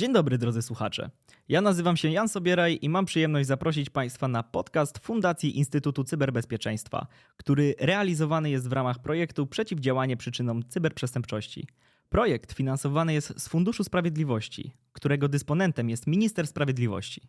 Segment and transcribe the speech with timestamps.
[0.00, 1.10] Dzień dobry drodzy słuchacze.
[1.48, 7.06] Ja nazywam się Jan Sobieraj i mam przyjemność zaprosić Państwa na podcast Fundacji Instytutu Cyberbezpieczeństwa,
[7.36, 11.66] który realizowany jest w ramach projektu Przeciwdziałanie przyczynom cyberprzestępczości.
[12.08, 17.22] Projekt finansowany jest z Funduszu Sprawiedliwości, którego dysponentem jest Minister Sprawiedliwości.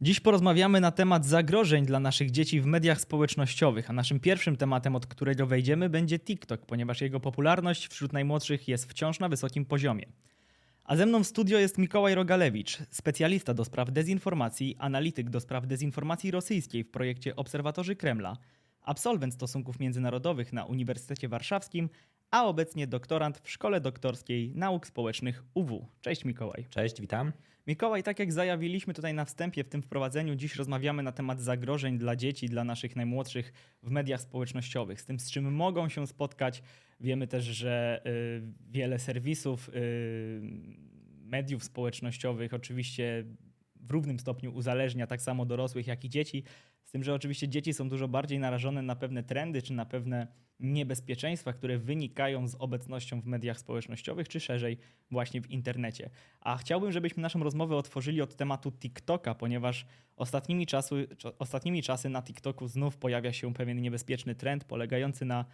[0.00, 4.96] Dziś porozmawiamy na temat zagrożeń dla naszych dzieci w mediach społecznościowych, a naszym pierwszym tematem,
[4.96, 10.06] od którego wejdziemy, będzie TikTok, ponieważ jego popularność wśród najmłodszych jest wciąż na wysokim poziomie.
[10.90, 15.66] A ze mną w studio jest Mikołaj Rogalewicz, specjalista do spraw dezinformacji, analityk do spraw
[15.66, 18.36] dezinformacji rosyjskiej w projekcie Obserwatorzy Kremla,
[18.82, 21.88] absolwent stosunków międzynarodowych na Uniwersytecie Warszawskim,
[22.30, 25.86] a obecnie doktorant w Szkole Doktorskiej Nauk Społecznych UW.
[26.00, 26.66] Cześć Mikołaj.
[26.70, 27.32] Cześć, witam.
[27.66, 31.98] Mikołaj, tak jak zajawiliśmy tutaj na wstępie w tym wprowadzeniu, dziś rozmawiamy na temat zagrożeń
[31.98, 36.62] dla dzieci, dla naszych najmłodszych w mediach społecznościowych, z tym z czym mogą się spotkać.
[37.00, 40.40] Wiemy też, że y, wiele serwisów, y,
[41.24, 43.24] mediów społecznościowych oczywiście
[43.82, 46.42] w równym stopniu uzależnia tak samo dorosłych, jak i dzieci.
[46.84, 50.26] Z tym, że oczywiście dzieci są dużo bardziej narażone na pewne trendy czy na pewne
[50.60, 54.78] niebezpieczeństwa, które wynikają z obecnością w mediach społecznościowych, czy szerzej
[55.10, 56.10] właśnie w internecie.
[56.40, 62.22] A chciałbym, żebyśmy naszą rozmowę otworzyli od tematu TikToka, ponieważ ostatnimi czasy, ostatnimi czasy na
[62.22, 65.44] TikToku znów pojawia się pewien niebezpieczny trend polegający na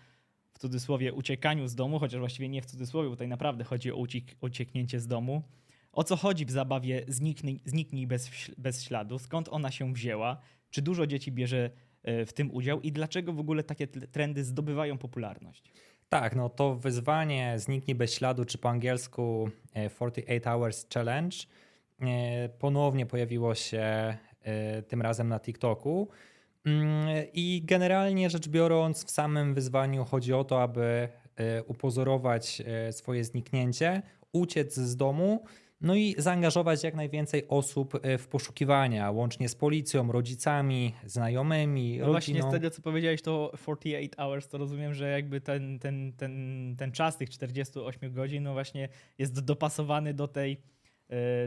[0.56, 4.04] w cudzysłowie uciekaniu z domu, chociaż właściwie nie w cudzysłowie, bo tutaj naprawdę chodzi o
[4.40, 5.42] ucieknięcie z domu.
[5.96, 9.18] O co chodzi w zabawie Zniknij, zniknij bez, bez śladu?
[9.18, 10.40] Skąd ona się wzięła?
[10.70, 11.70] Czy dużo dzieci bierze
[12.02, 15.72] e, w tym udział i dlaczego w ogóle takie trendy zdobywają popularność?
[16.08, 21.36] Tak, no to wyzwanie Zniknij bez śladu, czy po angielsku 48 e, Hours Challenge,
[22.00, 24.16] e, ponownie pojawiło się
[24.88, 26.08] tym razem na TikToku.
[26.64, 31.08] Mm, I generalnie rzecz biorąc, w samym wyzwaniu chodzi o to, aby
[31.66, 34.02] upozorować swoje zniknięcie,
[34.32, 35.44] uciec z domu
[35.80, 42.06] no i zaangażować jak najwięcej osób e, w poszukiwania, łącznie z policją, rodzicami, znajomymi, no
[42.06, 42.12] rodziną.
[42.12, 46.74] Właśnie z tego, co powiedziałeś, to 48 hours, to rozumiem, że jakby ten, ten, ten,
[46.78, 48.88] ten czas tych 48 godzin no właśnie
[49.18, 50.60] jest dopasowany do tej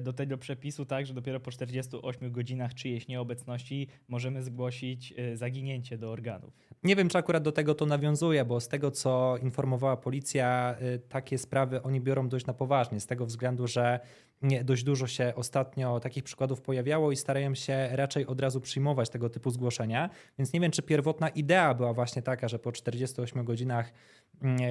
[0.01, 5.97] do tego przepisu tak, że dopiero po 48 godzinach czyjejś nieobecności możemy zgłosić e, zaginięcie
[5.97, 6.53] do organów.
[6.83, 10.99] Nie wiem, czy akurat do tego to nawiązuje, bo z tego, co informowała policja, e,
[10.99, 13.99] takie sprawy oni biorą dość na poważnie, z tego względu, że
[14.41, 19.09] nie, dość dużo się ostatnio takich przykładów pojawiało i starają się raczej od razu przyjmować
[19.09, 20.09] tego typu zgłoszenia.
[20.37, 23.93] Więc nie wiem, czy pierwotna idea była właśnie taka, że po 48 godzinach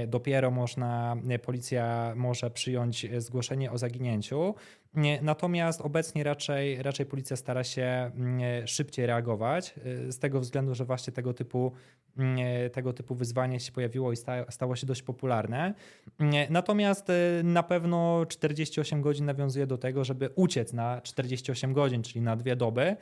[0.07, 4.55] dopiero można, policja może przyjąć zgłoszenie o zaginięciu.
[5.23, 9.75] Natomiast obecnie raczej, raczej policja stara się mm, szybciej reagować,
[10.09, 11.73] z tego względu, że właśnie tego typu,
[12.19, 12.39] mm,
[12.71, 14.17] tego typu wyzwanie się pojawiło i
[14.51, 15.75] stało się dość popularne.
[16.51, 22.21] Natomiast y, na pewno 48 godzin nawiązuje do tego, żeby uciec na 48 godzin, czyli
[22.21, 22.97] na dwie doby.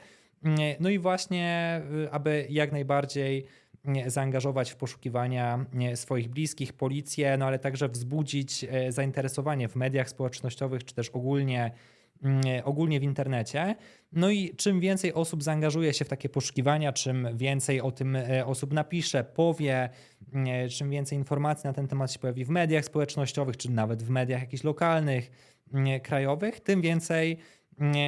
[0.80, 3.46] No i właśnie, aby jak najbardziej
[4.06, 10.84] zaangażować w poszukiwania swoich bliskich, policję, no ale także wzbudzić e, zainteresowanie w mediach społecznościowych,
[10.84, 11.70] czy też ogólnie
[12.64, 13.74] ogólnie w internecie.
[14.12, 18.46] No i czym więcej osób zaangażuje się w takie poszukiwania, czym więcej o tym e,
[18.46, 19.88] osób napisze, powie,
[20.70, 24.40] czym więcej informacji na ten temat się pojawi w mediach społecznościowych, czy nawet w mediach
[24.40, 25.30] jakichś lokalnych,
[26.02, 27.38] krajowych, tym więcej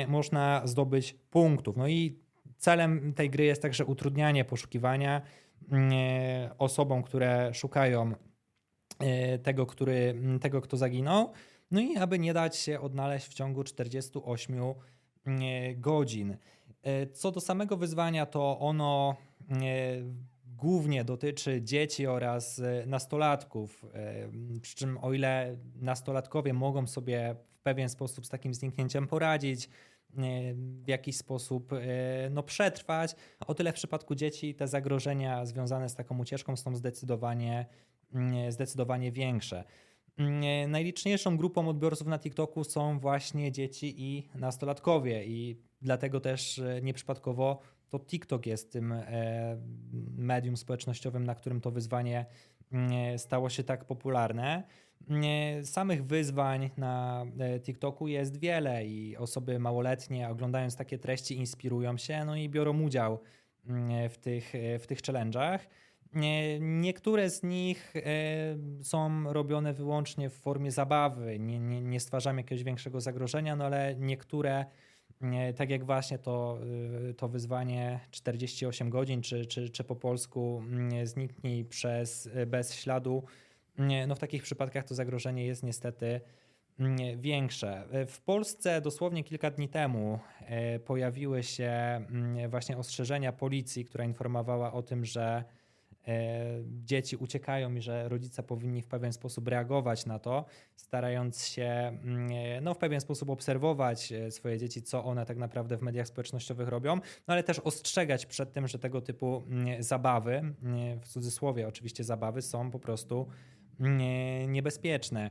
[0.09, 1.77] można zdobyć punktów.
[1.77, 2.19] No i
[2.59, 5.23] celem tej gry jest także utrudnianie poszukiwania
[6.59, 8.13] osobom, które szukają
[8.99, 11.33] e, tego, który, tego, kto zaginął.
[11.71, 14.61] No i aby nie dać się odnaleźć w ciągu 48
[15.77, 16.37] godzin.
[16.83, 19.17] E, co do samego wyzwania, to ono
[20.57, 23.85] głównie dotyczy dzieci oraz e, nastolatków.
[24.63, 29.69] Przy czym, o ile nastolatkowie mogą sobie w pewien sposób z takim zniknięciem poradzić,
[30.85, 31.79] w jakiś sposób e,
[32.31, 33.17] no, przetrwać.
[33.47, 37.67] O tyle w przypadku dzieci te zagrożenia związane z taką ucieczką są zdecydowanie,
[38.15, 39.65] mm, zdecydowanie większe.
[40.19, 46.83] Mm, najliczniejszą grupą odbiorców na TikToku są właśnie dzieci i nastolatkowie, i dlatego też e,
[46.83, 49.59] nieprzypadkowo to TikTok jest tym e,
[50.17, 52.27] medium społecznościowym, na którym to wyzwanie
[52.73, 54.63] mm, stało się tak popularne.
[55.63, 62.25] Samych wyzwań na e, TikToku jest wiele i osoby małoletnie oglądając takie treści inspirują się
[62.25, 63.21] no i biorą udział
[63.67, 65.59] mm, w tych, e, w tych challenge'ach.
[66.61, 68.03] Niektóre z nich e,
[68.83, 73.95] są robione wyłącznie w formie zabawy, nie, nie, nie stwarzamy jakiegoś większego zagrożenia, no ale
[73.99, 74.65] niektóre,
[75.57, 76.59] tak jak właśnie to,
[77.17, 83.23] to wyzwanie 48 godzin, czy, czy, czy po polsku mm, zniknij przez bez śladu,
[84.07, 86.21] no w takich przypadkach to zagrożenie jest niestety
[86.81, 87.85] mm, większe.
[88.07, 94.73] W Polsce dosłownie kilka dni temu e, pojawiły się mm, właśnie ostrzeżenia policji, która informowała
[94.73, 95.45] o tym, że
[96.09, 96.45] e,
[96.85, 100.45] dzieci uciekają i że rodzice powinni w pewien sposób reagować na to,
[100.77, 105.77] starając się mm, e, no, w pewien sposób obserwować swoje dzieci, co one tak naprawdę
[105.77, 109.43] w mediach społecznościowych robią, no ale też ostrzegać przed tym, że tego typu
[109.79, 110.55] zabawy,
[111.03, 113.27] w cudzysłowie oczywiście zabawy, są po prostu
[114.49, 115.31] niebezpieczne.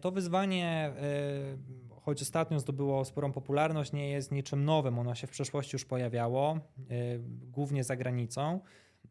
[0.00, 0.92] To wyzwanie, e,
[2.00, 4.98] choć ostatnio zdobyło sporą popularność, nie jest niczym nowym.
[4.98, 6.58] Ono się w przeszłości już pojawiało, e,
[7.52, 8.60] głównie za granicą.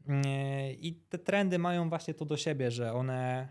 [0.07, 3.47] E, I te trendy mają właśnie to do siebie, że one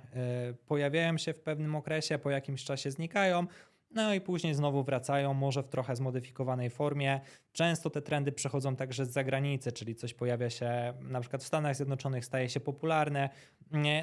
[0.66, 3.46] pojawiają się w pewnym okresie, po jakimś czasie znikają,
[3.90, 7.20] no i później znowu wracają, może w trochę zmodyfikowanej formie.
[7.52, 11.76] Często te trendy przechodzą także z zagranicy, czyli coś pojawia się na przykład w Stanach
[11.76, 13.30] Zjednoczonych, staje się popularne,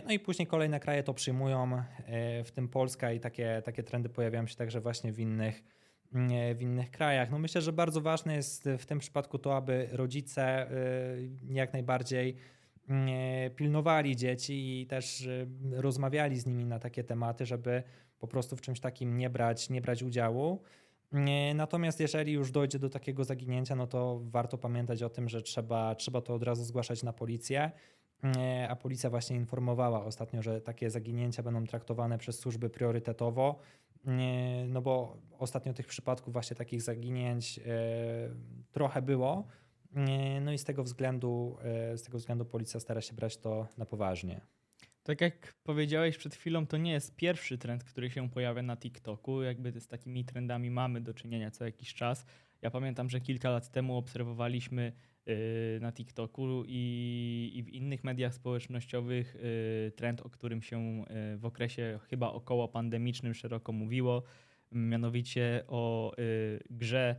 [0.06, 4.10] no i później kolejne kraje to przyjmują, e, w tym Polska i takie, takie trendy
[4.10, 5.64] pojawiają się także właśnie w innych,
[6.56, 7.32] w innych krajach.
[7.32, 10.68] No myślę, że bardzo ważne jest w tym przypadku to, aby rodzice e,
[11.50, 12.36] jak najbardziej
[13.56, 17.84] pilnowali dzieci i też e, rozmawiali z nimi na takie tematy, żeby
[18.28, 20.62] po prostu w czymś takim nie brać, nie brać udziału.
[21.56, 25.96] Natomiast jeżeli już dojdzie do takiego zaginięcia, no to warto pamiętać o tym, że trzeba,
[25.96, 27.72] trzeba to od razu zgłaszać na policję.
[28.70, 33.60] A policja właśnie informowała ostatnio, że takie zaginięcia będą traktowane przez służby priorytetowo.
[34.68, 37.64] No bo ostatnio tych przypadków właśnie takich zaginięć e,
[38.72, 39.48] trochę było.
[40.42, 43.86] No i z tego względu, e, z tego względu policja stara się brać to na
[43.86, 44.42] poważnie.
[45.06, 49.42] Tak jak powiedziałeś przed chwilą, to nie jest pierwszy trend, który się pojawia na TikToku.
[49.42, 52.26] Jakby z takimi trendami mamy do czynienia co jakiś czas.
[52.62, 54.92] Ja pamiętam, że kilka lat temu obserwowaliśmy
[55.28, 61.46] y, na TikToku i, w innych mediach społecznościowych y, trend, o którym się y, w
[61.46, 64.24] okresie chyba około pandemicznym szeroko mówiło,
[64.72, 66.14] mianowicie o
[66.70, 67.16] grze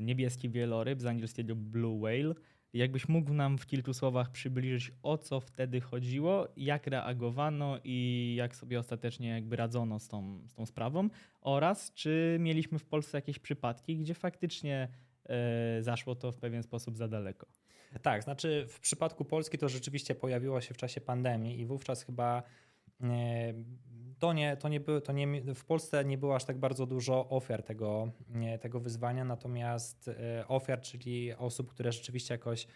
[0.00, 2.34] Niebieski Wieloryb z angielskiego Blue Whale
[2.74, 8.56] Jakbyś mógł nam w kilku słowach przybliżyć, o co wtedy chodziło, jak reagowano i jak
[8.56, 11.08] sobie ostatecznie jakby radzono z tą, z tą sprawą
[11.40, 14.88] oraz czy mieliśmy w Polsce jakieś przypadki, gdzie faktycznie
[15.26, 17.46] e, zaszło to w pewien sposób za daleko.
[18.02, 22.42] Tak, znaczy w przypadku Polski to rzeczywiście pojawiło się w czasie pandemii i wówczas chyba
[23.02, 23.54] e,
[24.18, 27.28] to nie, to nie, było, to nie, w Polsce nie było aż tak bardzo dużo
[27.28, 28.08] ofiar tego,
[28.60, 32.66] tego wyzwania, natomiast e, ofiar, czyli osób, które rzeczywiście jakoś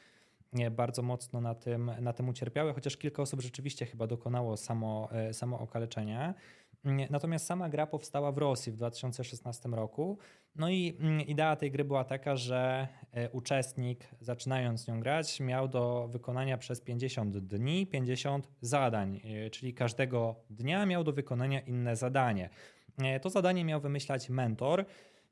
[0.71, 5.35] bardzo mocno na tym, na tym ucierpiały, chociaż kilka osób rzeczywiście chyba dokonało samo, e,
[5.35, 6.35] samo okaleczenia.
[6.85, 10.19] Natomiast sama gra powstała w Rosji w 2016 roku.
[10.57, 15.69] No i mm, idea tej gry była taka, że e, uczestnik, zaczynając nią grać, miał
[15.69, 21.97] do wykonania przez 50 dni 50 zadań, e, czyli każdego dnia miał do wykonania inne
[21.97, 22.51] zadanie.
[22.99, 24.85] E, to zadanie miał wymyślać mentor.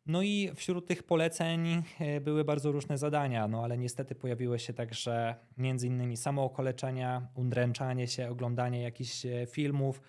[0.07, 1.83] No i wśród tych poleceń
[2.21, 8.31] były bardzo różne zadania, no ale niestety pojawiły się także między innymi samookoleczenia, undręczanie się,
[8.31, 10.01] oglądanie jakichś filmów,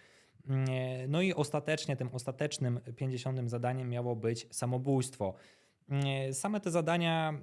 [1.08, 3.50] no i ostatecznie tym ostatecznym 50.
[3.50, 5.34] zadaniem miało być samobójstwo.
[6.32, 7.34] Same te zadania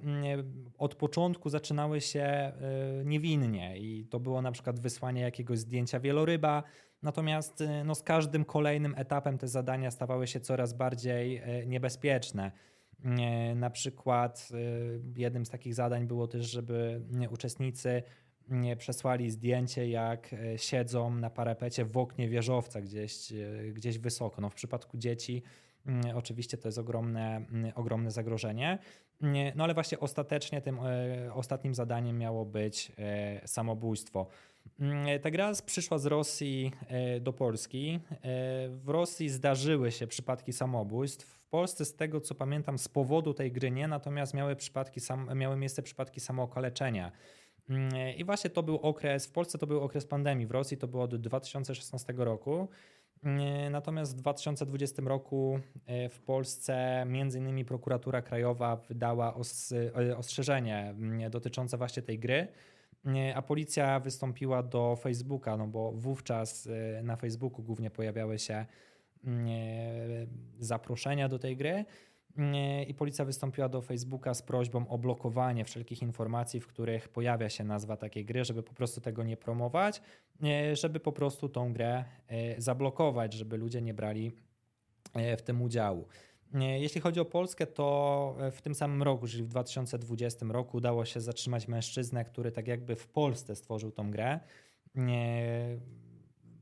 [0.77, 2.53] od początku zaczynały się e,
[3.05, 6.63] niewinnie i to było na przykład wysłanie jakiegoś zdjęcia wieloryba,
[7.01, 12.51] natomiast e, no, z każdym kolejnym etapem te zadania stawały się coraz bardziej e, niebezpieczne.
[13.55, 14.49] Na przykład
[15.15, 17.01] jednym z takich zadań było też, żeby
[17.31, 18.03] uczestnicy
[18.77, 23.35] przesłali zdjęcie, jak e, siedzą na parapecie w oknie wieżowca gdzieś, e,
[23.73, 24.41] gdzieś wysoko.
[24.41, 25.43] No w przypadku dzieci
[25.85, 28.79] mm, oczywiście to jest ogromne, mm, ogromne zagrożenie.
[29.55, 32.91] No ale właśnie ostatecznie tym e, ostatnim zadaniem miało być
[33.45, 34.27] samobójstwo.
[34.79, 36.71] Mm, ta gra przyszła z Rosji
[37.21, 37.99] do Polski.
[38.69, 41.25] W Rosji zdarzyły się przypadki samobójstw.
[41.25, 44.99] W Polsce, z tego co pamiętam, z powodu tej gry nie, natomiast miały, przypadki,
[45.35, 47.11] miały miejsce przypadki samookaleczenia.
[47.69, 50.87] Mm, I właśnie to był okres, w Polsce to był okres pandemii, w Rosji to
[50.87, 52.67] było od 2016 roku.
[53.23, 59.35] Mm, natomiast w 2020 roku e, w Polsce między innymi prokuratura krajowa wydała
[60.05, 62.47] e, ostrzeżenie mm, dotyczące właśnie tej gry,
[63.35, 68.65] a policja wystąpiła do Facebooka, no bo wówczas e, na Facebooku głównie pojawiały się
[70.59, 71.85] zaproszenia do tej gry
[72.87, 77.63] i policja wystąpiła do Facebooka z prośbą o blokowanie wszelkich informacji, w których pojawia się
[77.63, 80.01] nazwa takiej gry, żeby po prostu tego nie promować,
[80.73, 84.31] żeby po prostu tą grę e, zablokować, żeby ludzie nie brali
[85.13, 86.07] e, w tym udziału.
[86.53, 91.21] Jeśli chodzi o Polskę, to w tym samym roku, czyli w 2020 roku, udało się
[91.21, 94.39] zatrzymać mężczyznę, który tak jakby w Polsce stworzył tą grę,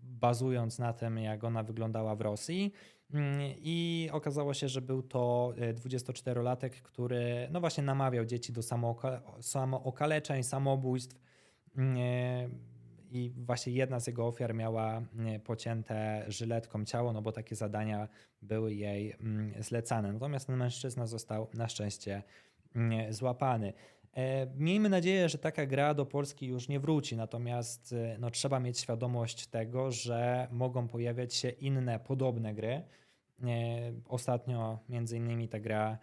[0.04, 2.74] bazując na tym, jak ona wyglądała w Rosji.
[3.14, 8.62] Mm, I okazało się, że był to 24-latek, który no właśnie namawiał dzieci do
[9.42, 11.20] samookaleczeń, samobójstw.
[11.78, 11.98] Mm,
[13.12, 15.02] I właśnie jedna z jego ofiar miała
[15.44, 18.08] pocięte żyletką ciało, no bo takie zadania
[18.42, 19.16] były jej
[19.60, 20.14] zlecane.
[20.14, 22.24] Natomiast ten mężczyzna został na szczęście
[23.10, 23.74] złapany.
[24.14, 28.60] E, miejmy nadzieję, że taka gra do Polski już nie wróci, natomiast e, no, trzeba
[28.60, 32.84] mieć świadomość tego, że mogą pojawiać się inne podobne gry.
[33.44, 33.48] E,
[34.08, 35.98] ostatnio między innymi ta gra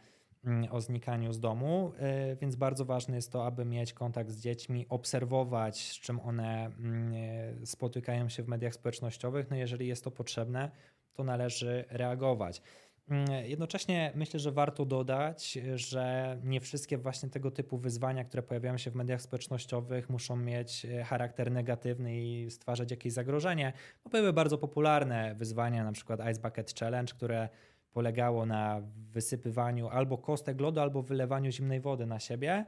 [0.45, 1.93] mm, o znikaniu z domu,
[2.41, 7.67] więc bardzo ważne jest to, aby mieć kontakt z dziećmi, obserwować, z czym one mm,
[7.67, 9.51] spotykają się w mediach społecznościowych.
[9.51, 10.71] No jeżeli jest to potrzebne,
[11.13, 12.63] to należy reagować.
[13.11, 18.79] Mm, jednocześnie myślę, że warto dodać, że nie wszystkie właśnie tego typu wyzwania, które pojawiają
[18.79, 23.73] się w mediach społecznościowych, muszą mieć e, charakter negatywny i stwarzać jakieś zagrożenie.
[24.05, 27.49] No, były bardzo popularne wyzwania, na przykład Ice Bucket Challenge, które
[27.93, 32.67] polegało na wysypywaniu albo kostek lodu, albo wylewaniu zimnej wody na siebie.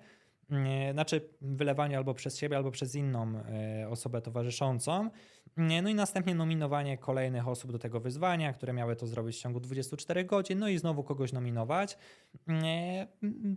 [0.52, 5.10] Mm, znaczy wylewaniu albo przez siebie, albo przez inną e, osobę towarzyszącą.
[5.56, 9.60] No i następnie nominowanie kolejnych osób do tego wyzwania, które miały to zrobić w ciągu
[9.60, 11.98] 24 godzin, no i znowu kogoś nominować.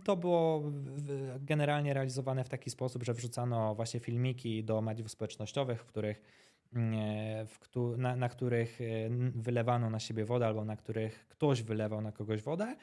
[0.04, 0.62] To było
[1.40, 6.22] generalnie realizowane w taki sposób, że wrzucano właśnie filmiki do mediów społecznościowych, w których
[7.96, 8.84] na, na, których e,
[9.34, 12.76] wylewano na siebie wodę albo na których ktoś wylewał na kogoś wodę.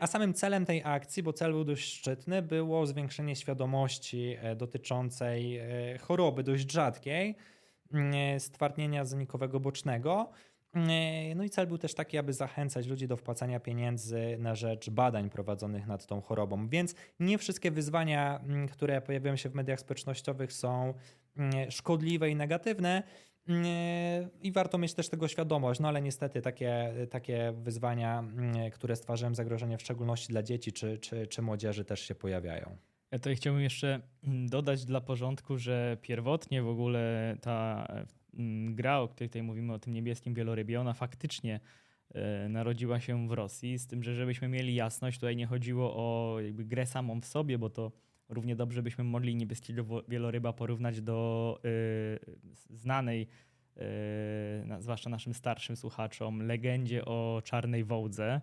[0.00, 5.58] A samym celem tej akcji, bo cel był dość szczytny, było zwiększenie świadomości e, dotyczącej
[5.58, 7.36] e, choroby dość rzadkiej,
[7.94, 10.30] E, stwardnienia zanikowego bocznego.
[10.74, 14.90] E, no i cel był też taki, aby zachęcać ludzi do wpłacania pieniędzy na rzecz
[14.90, 16.68] badań prowadzonych nad tą chorobą.
[16.68, 18.40] Więc nie wszystkie wyzwania,
[18.70, 20.94] które pojawiają się w mediach społecznościowych są
[21.68, 23.02] szkodliwe i negatywne.
[24.42, 28.24] I warto mieć też tego świadomość, no ale niestety takie, takie wyzwania,
[28.72, 32.76] które stwarzają zagrożenie w szczególności dla dzieci czy, czy, czy młodzieży też się pojawiają.
[33.10, 37.86] Ja tutaj chciałbym jeszcze mm, dodać dla porządku, że pierwotnie w ogóle ta
[38.34, 41.60] mm, gra, o której tutaj mówimy, o tym niebieskim wielorybie, ona faktycznie
[42.14, 46.40] e, narodziła się w Rosji, z tym, że żebyśmy mieli jasność, tutaj nie chodziło o
[46.40, 47.92] jakby grę samą w sobie, bo to
[48.32, 52.18] równie dobrze byśmy mogli niebieskiego wieloryba porównać do y,
[52.70, 53.26] znanej,
[53.76, 53.80] y,
[54.82, 58.40] zwłaszcza naszym starszym słuchaczom, legendzie o czarnej wołdze.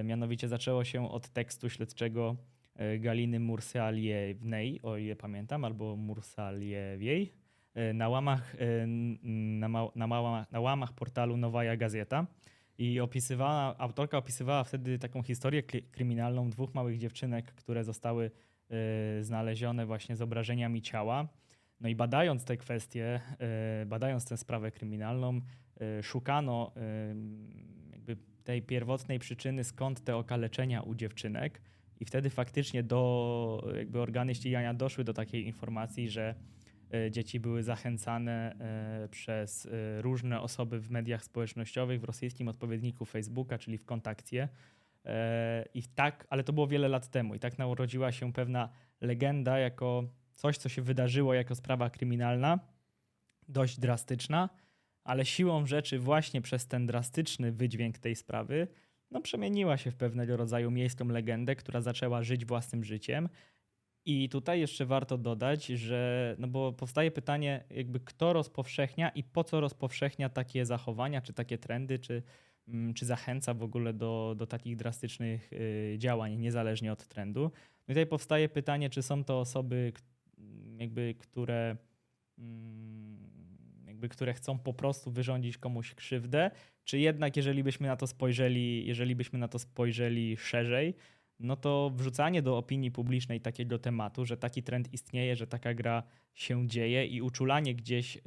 [0.00, 2.36] Y, mianowicie zaczęło się od tekstu śledczego
[2.76, 7.32] E, Galiny Mursaliewnej, o ile pamiętam, albo Mursaliewiej,
[7.74, 8.86] e, na łamach, e,
[9.26, 12.26] na, ma, na, na łamach portalu Nowaja Gazeta.
[12.78, 18.30] I opisywała, autorka opisywała wtedy taką historię kryminalną dwóch małych dziewczynek, które zostały
[19.20, 21.28] znalezione właśnie z obrażeniami ciała.
[21.80, 23.20] No i badając te kwestie,
[23.86, 25.40] badając tę sprawę kryminalną,
[26.02, 26.72] szukano
[27.92, 31.62] jakby tej pierwotnej przyczyny, skąd te okaleczenia u dziewczynek.
[32.00, 36.34] I wtedy faktycznie do, jakby organy ścigania doszły do takiej informacji, że
[37.10, 38.56] dzieci były zachęcane
[39.10, 44.48] przez różne osoby w mediach społecznościowych, w rosyjskim odpowiedniku Facebooka, czyli w kontakcie.
[45.74, 47.34] I tak, ale to było wiele lat temu.
[47.34, 48.68] I tak narodziła się pewna
[49.00, 50.04] legenda jako
[50.34, 52.58] coś, co się wydarzyło jako sprawa kryminalna,
[53.48, 54.48] dość drastyczna,
[55.04, 58.68] ale siłą rzeczy właśnie przez ten drastyczny wydźwięk tej sprawy
[59.12, 63.28] no, przemieniła się w pewnego rodzaju miejską legendę, która zaczęła żyć własnym życiem.
[64.04, 69.44] I tutaj jeszcze warto dodać, że, no bo powstaje pytanie, jakby kto rozpowszechnia i po
[69.44, 72.22] co rozpowszechnia takie zachowania, czy takie trendy, czy,
[72.94, 77.42] czy zachęca w ogóle do, do takich drastycznych y, działań, niezależnie od trendu.
[77.88, 79.92] No tutaj powstaje pytanie, czy są to osoby,
[80.78, 81.76] jakby, które.
[82.38, 82.92] Mm,
[83.86, 86.50] jakby, które chcą po prostu wyrządzić komuś krzywdę,
[86.84, 90.94] czy jednak jeżeli byśmy na to spojrzeli, jeżeli byśmy na to spojrzeli szerzej,
[91.40, 96.02] no to wrzucanie do opinii publicznej takiego tematu, że taki trend istnieje, że taka gra
[96.34, 98.22] się dzieje i uczulanie gdzieś yy,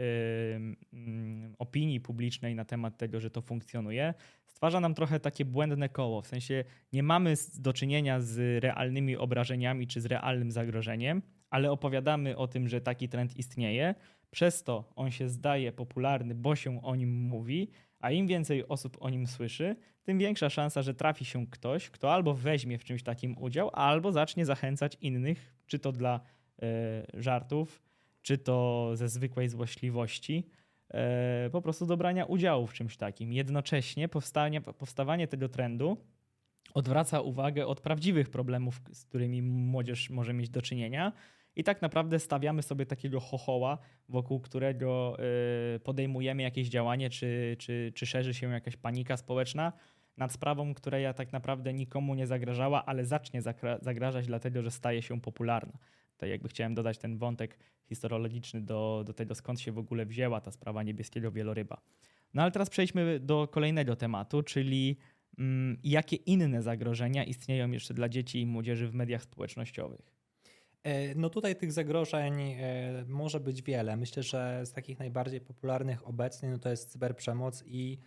[1.57, 4.13] opinii publicznej na temat tego, że to funkcjonuje,
[4.45, 6.21] stwarza nam trochę takie błędne koło.
[6.21, 12.37] W sensie nie mamy do czynienia z realnymi obrażeniami czy z realnym zagrożeniem, ale opowiadamy
[12.37, 13.95] o tym, że taki trend istnieje,
[14.31, 17.69] przez to on się zdaje popularny, bo się o nim mówi,
[18.05, 22.13] a im więcej osób o nim słyszy, tym większa szansa, że trafi się ktoś, kto
[22.13, 27.81] albo weźmie w czymś takim udział, albo zacznie zachęcać innych, czy to dla y, żartów,
[28.21, 30.47] czy to ze zwykłej złośliwości,
[31.47, 33.33] y, po prostu do brania udziału w czymś takim.
[33.33, 35.97] Jednocześnie powstanie, powstawanie tego trendu
[36.73, 41.11] odwraca uwagę od prawdziwych problemów, z którymi młodzież może mieć do czynienia
[41.55, 43.77] i tak naprawdę stawiamy sobie takiego chochoła,
[44.09, 45.17] wokół którego
[45.75, 49.73] y, podejmujemy jakieś działanie, czy, czy, czy szerzy się jakaś panika społeczna
[50.17, 53.41] nad sprawą, która ja tak naprawdę nikomu nie zagrażała, ale zacznie
[53.81, 55.77] zagrażać dlatego, że staje się popularna.
[56.13, 60.41] Tutaj jakby chciałem dodać ten wątek historologiczny do, do tego, skąd się w ogóle wzięła
[60.41, 61.81] ta sprawa niebieskiego wieloryba.
[62.33, 64.97] No ale teraz przejdźmy do kolejnego tematu, czyli
[65.39, 70.14] mm, jakie inne zagrożenia istnieją jeszcze dla dzieci i młodzieży w mediach społecznościowych.
[70.85, 73.97] E, no tutaj tych zagrożeń e, może być wiele.
[73.97, 77.99] Myślę, że z takich najbardziej popularnych obecnie no to jest cyberprzemoc i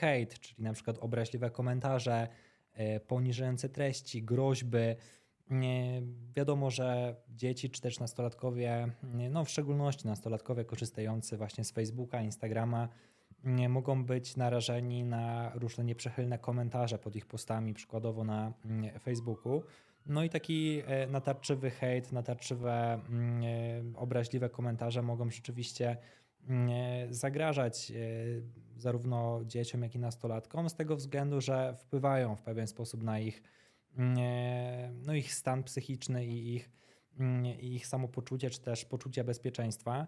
[0.00, 2.28] hejt, czyli na przykład obraźliwe komentarze,
[2.72, 4.78] e, poniżające treści, groźby.
[6.36, 8.88] Wiadomo, że dzieci czy też nastolatkowie,
[9.30, 12.88] no w szczególności nastolatkowie korzystający właśnie z Facebooka, Instagrama,
[13.68, 18.52] mogą być narażeni na różne nieprzychylne komentarze pod ich postami, przykładowo na
[19.00, 19.62] Facebooku.
[20.06, 23.00] No i taki e, natarczywy hejt, natarczywe,
[23.94, 25.96] obraźliwe komentarze mogą rzeczywiście
[27.10, 27.92] zagrażać
[28.76, 33.42] zarówno dzieciom, jak i nastolatkom, z tego względu, że wpływają w pewien sposób na ich,
[35.06, 36.70] no ich stan psychiczny i ich,
[37.60, 40.06] i ich samopoczucie, czy też poczucie bezpieczeństwa.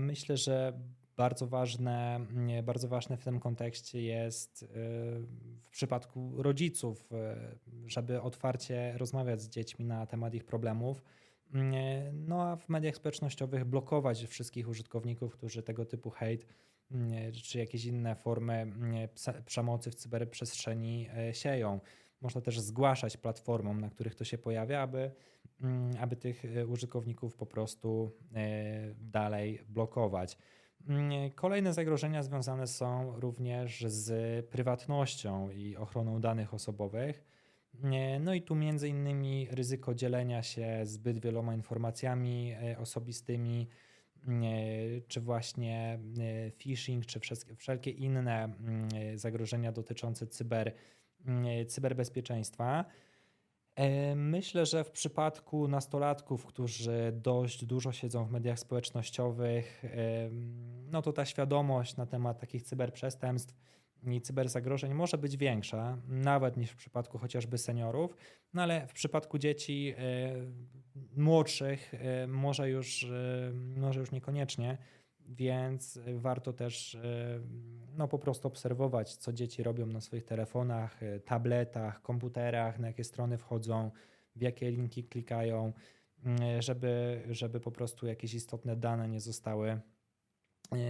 [0.00, 0.80] Myślę, że
[1.22, 2.20] bardzo ważne,
[2.62, 4.66] bardzo ważne w tym kontekście jest y,
[5.62, 11.02] w przypadku rodziców, y, żeby otwarcie rozmawiać z dziećmi na temat ich problemów.
[12.12, 16.46] No a w mediach społecznościowych blokować wszystkich użytkowników, którzy tego typu hejt
[17.42, 18.72] czy jakieś inne formy
[19.46, 21.80] przemocy w cyberprzestrzeni e, sieją.
[22.20, 25.10] Można też zgłaszać platformom, na których to się pojawia, aby,
[25.60, 30.38] mm, aby tych e, użytkowników po prostu e, dalej blokować.
[30.88, 37.24] Mm, kolejne zagrożenia związane są również z prywatnością i ochroną danych osobowych.
[38.20, 43.68] No i tu między innymi ryzyko dzielenia się zbyt wieloma informacjami osobistymi,
[45.08, 45.98] czy właśnie
[46.58, 47.20] phishing, czy
[47.56, 50.72] wszelkie inne mm, zagrożenia dotyczące cyber,
[51.26, 52.84] mm, cyberbezpieczeństwa.
[53.76, 59.82] E, myślę, że w przypadku nastolatków, którzy dość dużo siedzą w mediach społecznościowych,
[60.90, 63.54] no to ta świadomość na temat takich cyberprzestępstw
[64.06, 68.16] i cyberzagrożeń może być większa, nawet niż w przypadku chociażby seniorów,
[68.54, 70.02] no ale w przypadku dzieci e,
[71.16, 73.06] młodszych e, może już,
[73.76, 74.78] może już niekoniecznie,
[75.28, 76.98] więc warto też
[77.96, 83.38] no, po prostu obserwować, co dzieci robią na swoich telefonach, tabletach, komputerach, na jakie strony
[83.38, 83.90] wchodzą,
[84.36, 85.72] w jakie linki klikają,
[86.58, 89.80] żeby, żeby po prostu jakieś istotne dane nie zostały,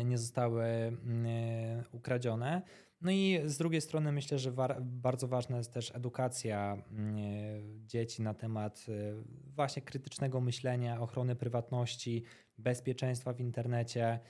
[0.05, 0.65] nie zostały
[1.93, 2.63] ukradzione.
[3.01, 6.83] No i z drugiej strony myślę, że bardzo ważna jest też edukacja
[7.87, 8.87] dzieci na temat
[9.47, 12.25] właśnie krytycznego myślenia, ochrony prywatności,
[12.63, 14.21] bezpieczeństwa w internecie,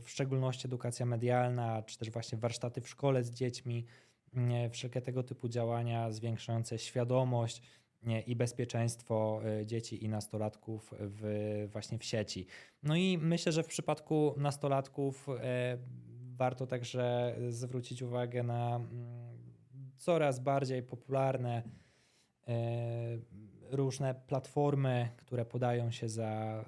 [0.00, 3.86] w szczególności edukacja medialna, czy też właśnie warsztaty w szkole z dziećmi,
[4.70, 7.62] wszelkie tego typu działania zwiększające świadomość
[8.26, 12.46] i bezpieczeństwo e, dzieci i nastolatków w, właśnie w sieci.
[12.82, 15.78] No i myślę, że w przypadku nastolatków e,
[16.36, 18.88] warto także zwrócić uwagę na mm,
[19.96, 21.62] coraz bardziej popularne
[22.48, 22.52] e,
[23.72, 26.64] różne platformy, które podają się za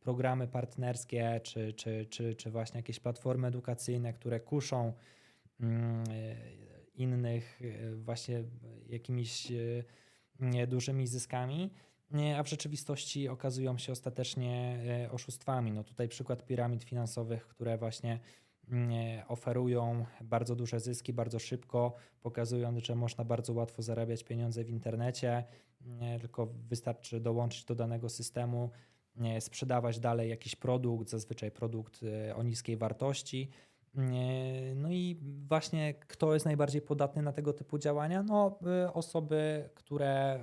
[0.00, 4.92] programy partnerskie, czy, czy, czy, czy właśnie jakieś platformy edukacyjne, które kuszą
[5.60, 6.04] mm,
[6.94, 7.60] innych
[7.96, 8.44] właśnie
[8.88, 9.52] jakimiś
[10.68, 11.70] dużymi zyskami,
[12.36, 14.78] a w rzeczywistości okazują się ostatecznie
[15.10, 15.72] oszustwami.
[15.72, 18.20] No tutaj przykład piramid finansowych, które właśnie
[19.28, 25.44] oferują bardzo duże zyski bardzo szybko, pokazując, że można bardzo łatwo zarabiać pieniądze w internecie,
[26.20, 28.70] tylko wystarczy dołączyć do danego systemu,
[29.40, 33.50] sprzedawać dalej jakiś produkt, zazwyczaj produkt e, o niskiej wartości
[34.74, 38.22] no i właśnie kto jest najbardziej podatny na tego typu działania?
[38.22, 38.58] No,
[38.92, 40.40] osoby, które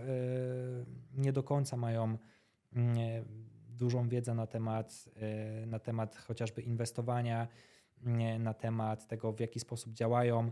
[1.14, 2.18] nie do końca mają
[3.70, 5.10] dużą wiedzę na temat,
[5.68, 7.48] na temat chociażby inwestowania,
[8.40, 10.52] na temat tego, w jaki sposób działają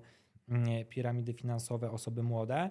[0.89, 2.69] piramidy finansowe, osoby młode.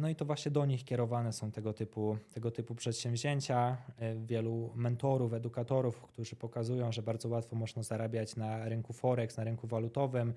[0.00, 3.76] No i to właśnie do nich kierowane są tego typu, tego typu przedsięwzięcia.
[3.98, 9.44] E, wielu mentorów, edukatorów, którzy pokazują, że bardzo łatwo można zarabiać na rynku Forex, na
[9.44, 10.34] rynku walutowym,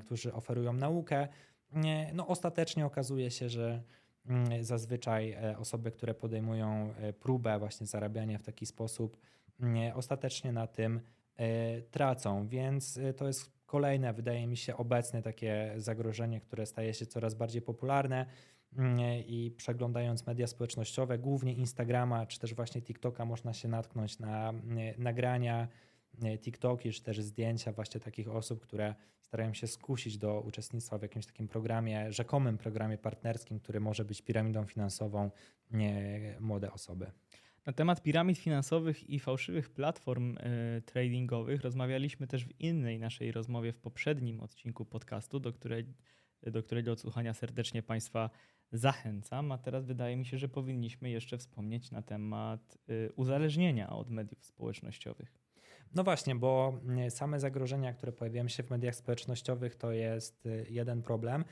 [0.00, 1.28] którzy oferują naukę.
[2.12, 3.82] No ostatecznie okazuje się, że
[4.60, 9.16] zazwyczaj e, osoby, które podejmują e, próbę właśnie zarabiania w taki sposób,
[9.94, 11.00] ostatecznie na tym
[11.90, 17.34] tracą, więc to jest kolejne, wydaje mi się, obecne takie zagrożenie, które staje się coraz
[17.34, 18.26] bardziej popularne.
[19.26, 24.52] i przeglądając media społecznościowe, głównie Instagrama czy też właśnie TikToka, można się natknąć na
[24.98, 25.68] nagrania,
[26.40, 31.26] TikToki czy też zdjęcia właśnie takich osób, które starają się skusić do uczestnictwa w jakimś
[31.26, 35.30] takim programie, rzekomym programie partnerskim, który może być piramidą finansową
[36.40, 37.10] młode osoby.
[37.66, 43.72] Na temat piramid finansowych i fałszywych platform y, tradingowych rozmawialiśmy też w innej naszej rozmowie
[43.72, 45.86] w poprzednim odcinku podcastu, do, której,
[46.42, 48.30] do którego odsłuchania serdecznie Państwa
[48.72, 49.52] zachęcam.
[49.52, 54.44] A teraz wydaje mi się, że powinniśmy jeszcze wspomnieć na temat y, uzależnienia od mediów
[54.44, 55.32] społecznościowych.
[55.94, 61.44] No właśnie, bo same zagrożenia, które pojawiają się w mediach społecznościowych, to jest jeden problem.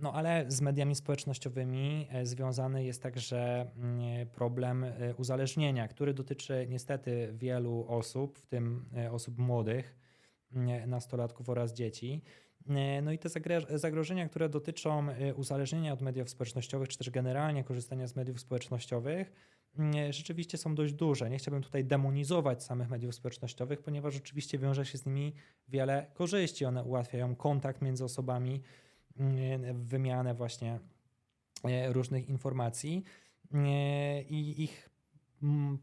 [0.00, 6.66] No ale z mediami społecznościowymi e, związany jest także mm, problem e, uzależnienia, który dotyczy
[6.70, 9.96] niestety wielu osób, w tym e, osób młodych,
[10.52, 12.22] mm, nastolatków oraz dzieci.
[13.02, 13.28] No i te
[13.78, 15.06] zagrożenia, które dotyczą
[15.36, 19.32] uzależnienia od mediów społecznościowych, czy też generalnie korzystania z mediów społecznościowych,
[19.78, 21.30] mm, rzeczywiście są dość duże.
[21.30, 25.34] Nie chciałbym tutaj demonizować samych mediów społecznościowych, ponieważ oczywiście wiąże się z nimi
[25.68, 26.64] wiele korzyści.
[26.64, 28.62] One ułatwiają kontakt między osobami,
[29.74, 30.78] wymianę właśnie
[31.64, 33.04] e, różnych informacji
[33.54, 34.90] e, i ich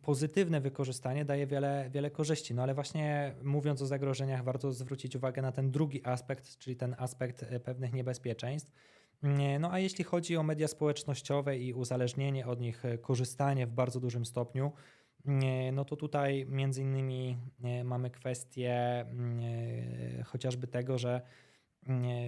[0.02, 2.54] pozytywne wykorzystanie daje wiele, wiele korzyści.
[2.54, 6.96] No ale właśnie mówiąc o zagrożeniach, warto zwrócić uwagę na ten drugi aspekt, czyli ten
[6.98, 8.72] aspekt e, pewnych niebezpieczeństw.
[9.60, 14.26] No a jeśli chodzi o media społecznościowe i uzależnienie od nich, korzystanie w bardzo dużym
[14.26, 14.72] stopniu,
[15.74, 17.38] no to tutaj między innymi
[17.84, 19.06] mamy kwestię
[20.26, 21.22] chociażby tego, że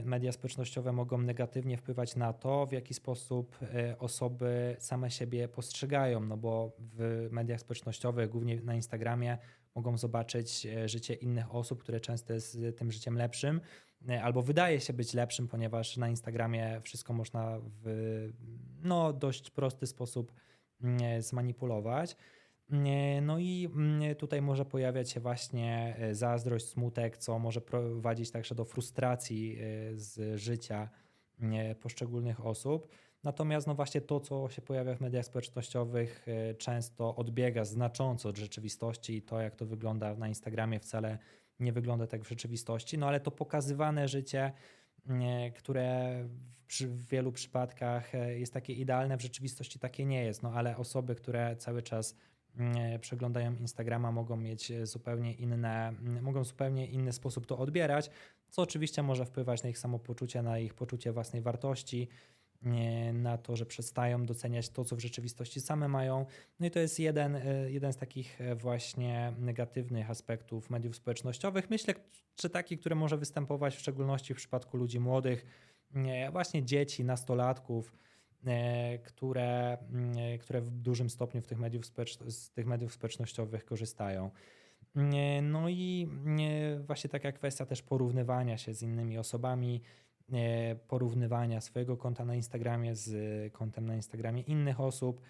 [0.03, 6.19] media społecznościowe mogą negatywnie wpływać na to, w jaki sposób e, osoby same siebie postrzegają,
[6.19, 9.37] no bo w mediach społecznościowych, głównie na Instagramie,
[9.75, 13.61] mogą zobaczyć e, życie innych osób, które często jest tym życiem lepszym,
[14.09, 18.29] e, albo wydaje się być lepszym, ponieważ na Instagramie wszystko można w
[18.83, 20.33] no, dość prosty sposób
[21.19, 22.15] zmanipulować.
[23.21, 28.55] No i mm, tutaj może pojawiać się właśnie e, zazdrość, smutek, co może prowadzić także
[28.55, 29.59] do frustracji e,
[29.95, 30.89] z życia
[31.79, 32.87] poszczególnych osób.
[33.23, 38.37] Natomiast no właśnie to, co się pojawia w mediach społecznościowych, e, często odbiega znacząco od
[38.37, 41.17] rzeczywistości i to, jak to wygląda na Instagramie, wcale
[41.59, 42.97] nie wygląda tak w rzeczywistości.
[42.97, 44.51] No ale to pokazywane życie,
[45.55, 46.23] które
[46.81, 50.43] w wielu przypadkach jest takie idealne, w rzeczywistości takie nie jest.
[50.43, 52.36] No ale osoby, które cały czas E,
[53.01, 58.09] przeglądają Instagrama, mogą mieć zupełnie inne, mogą zupełnie inny sposób to odbierać,
[58.49, 62.07] co oczywiście może wpływać na ich samopoczucie, na ich poczucie własnej wartości,
[62.63, 66.25] e, na to, że przestają doceniać to, co w rzeczywistości same mają.
[66.59, 71.69] No i to jest jeden, e, jeden z takich właśnie negatywnych aspektów mediów społecznościowych.
[71.69, 71.93] Myślę,
[72.41, 75.45] że taki, który może występować w szczególności w przypadku ludzi młodych,
[76.31, 78.16] właśnie dzieci, nastolatków, E,
[79.03, 81.85] które, mm, e, które w dużym stopniu w tych mediów
[82.27, 84.31] z tych mediów społecznościowych korzystają.
[84.95, 86.07] E, no i
[86.87, 89.81] właśnie taka kwestia też porównywania się z innymi osobami,
[90.87, 95.21] porównywania swojego konta na Instagramie z kontem na Instagramie innych osób.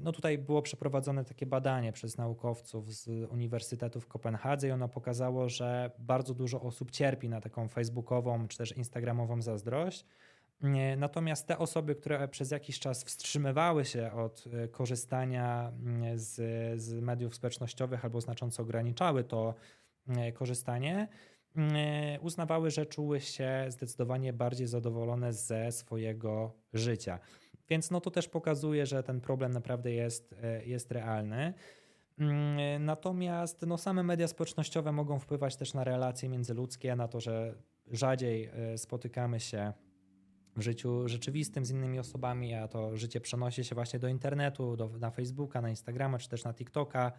[0.00, 5.48] No tutaj było przeprowadzone takie badanie przez naukowców z Uniwersytetu w Kopenhadze i ono pokazało,
[5.48, 10.06] że bardzo dużo osób cierpi na taką facebookową czy też instagramową zazdrość.
[10.96, 16.34] Natomiast te osoby, które przez jakiś czas wstrzymywały się od e, korzystania mm, z,
[16.80, 19.54] z mediów społecznościowych albo znacząco ograniczały to
[20.08, 21.08] e, korzystanie,
[21.56, 27.18] mm, e, uznawały, że czuły się zdecydowanie bardziej zadowolone ze swojego życia.
[27.68, 31.54] Więc no to też pokazuje, że ten problem naprawdę jest, jest realny.
[32.18, 37.54] Mm, natomiast no, same media społecznościowe mogą wpływać też na relacje międzyludzkie, na to, że
[37.90, 39.72] rzadziej spotykamy się
[40.60, 44.88] w życiu rzeczywistym z innymi osobami, a to życie przenosi się właśnie do internetu, do,
[44.88, 47.12] na Facebooka, na Instagrama czy też na TikToka.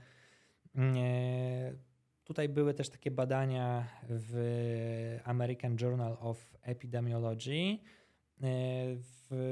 [2.23, 7.80] Tutaj były też takie badania w American Journal of Epidemiology,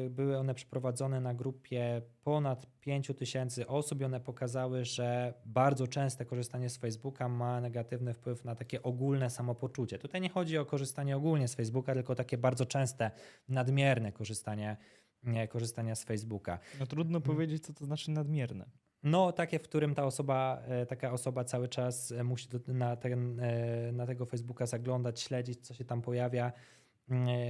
[0.09, 6.25] były one przeprowadzone na grupie ponad 5 tysięcy osób i one pokazały, że bardzo częste
[6.25, 9.99] korzystanie z Facebooka ma negatywny wpływ na takie ogólne samopoczucie.
[9.99, 13.11] Tutaj nie chodzi o korzystanie ogólnie z Facebooka, tylko takie bardzo częste,
[13.47, 14.77] nadmierne korzystanie,
[15.23, 16.59] nie, korzystanie z Facebooka.
[16.79, 18.65] No trudno powiedzieć, co to znaczy nadmierne.
[19.03, 23.39] No, takie, w którym ta osoba, e, taka osoba cały czas e, musi na, ten,
[23.39, 26.51] e, na tego Facebooka zaglądać, śledzić, co się tam pojawia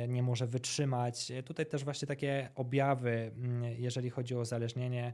[0.07, 1.31] nie może wytrzymać.
[1.45, 3.31] Tutaj też właśnie takie objawy,
[3.77, 5.13] jeżeli chodzi o uzależnienie,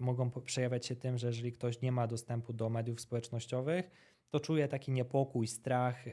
[0.00, 3.90] mogą przejawiać się tym, że jeżeli ktoś nie ma dostępu do mediów społecznościowych,
[4.30, 6.12] to czuje taki niepokój, strach, e,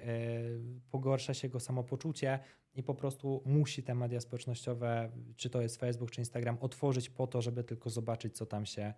[0.92, 2.40] pogorsza się jego samopoczucie
[2.76, 7.28] i po prostu musi te media społecznościowe, czy to jest Facebook, czy Instagram, otworzyć po
[7.28, 8.94] to, żeby tylko zobaczyć, co tam się nie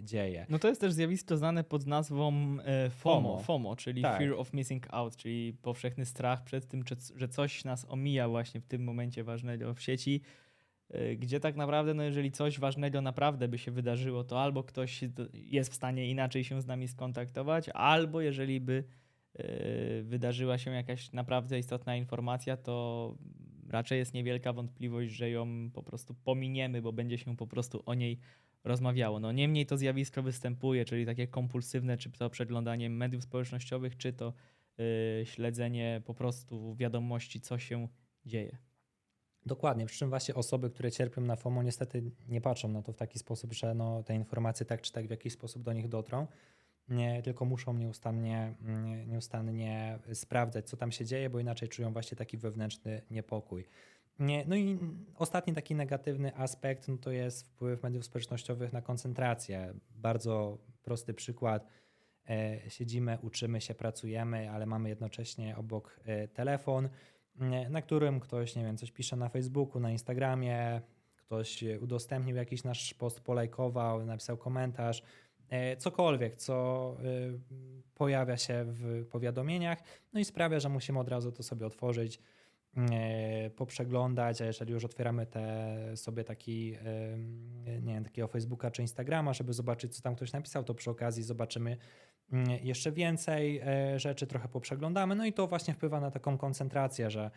[0.00, 0.46] dzieje.
[0.48, 2.32] No to jest też zjawisko znane pod nazwą
[2.64, 3.76] e, FOMO, FOMO.
[3.76, 4.18] Czyli Tak.
[4.18, 6.84] Fear of Missing Out, czyli powszechny strach przed tym,
[7.16, 10.20] że coś nas omija właśnie w tym momencie ważnego w sieci,
[10.90, 15.00] e, gdzie tak naprawdę, no jeżeli coś ważnego naprawdę by się wydarzyło, to albo ktoś
[15.34, 18.84] jest w stanie inaczej się z nami skontaktować, albo jeżeli by
[19.34, 23.14] e, wydarzyła się jakaś naprawdę istotna informacja, to
[23.68, 27.94] raczej jest niewielka wątpliwość, że ją po prostu pominiemy, bo będzie się po prostu o
[27.94, 28.18] niej
[28.68, 29.20] rozmawiało.
[29.20, 34.32] No niemniej to zjawisko występuje, czyli takie kompulsywne, czy to przeglądanie mediów społecznościowych, czy to
[34.80, 37.88] y, śledzenie po prostu wiadomości, co się
[38.26, 38.58] dzieje.
[39.46, 42.96] Dokładnie, przy czym właśnie osoby, które cierpią na FOMO niestety nie patrzą na to w
[42.96, 46.26] taki sposób, że no, te informacje tak czy tak w jakiś sposób do nich dotrą,
[46.88, 52.16] nie, tylko muszą nieustannie, mm, nieustannie sprawdzać, co tam się dzieje, bo inaczej czują właśnie
[52.16, 53.64] taki wewnętrzny niepokój.
[54.18, 54.78] Nie, no i
[55.14, 59.74] ostatni taki negatywny aspekt no to jest wpływ mediów społecznościowych na koncentrację.
[59.90, 61.66] Bardzo prosty przykład.
[62.28, 66.88] E, siedzimy, uczymy się, pracujemy, ale mamy jednocześnie obok e, telefon,
[67.40, 70.80] nie, na którym ktoś, nie wiem, coś pisze na Facebooku, na Instagramie,
[71.16, 75.02] ktoś udostępnił jakiś nasz post, polajkował, napisał komentarz,
[75.78, 77.04] cokolwiek, co e,
[77.94, 79.78] pojawia się w powiadomieniach,
[80.12, 82.20] no i sprawia, że musimy od razu to sobie otworzyć,
[82.76, 88.82] e, poprzeglądać, a jeżeli już otwieramy te sobie taki, e, nie wiem, takiego Facebooka czy
[88.82, 91.76] Instagrama, żeby zobaczyć, co tam ktoś napisał, to przy okazji zobaczymy
[92.32, 97.10] mm, jeszcze więcej e, rzeczy, trochę poprzeglądamy, no i to właśnie wpływa na taką koncentrację,
[97.10, 97.30] że